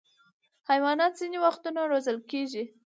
[0.69, 2.63] حیوانات ځینې وختونه روزل کېږي.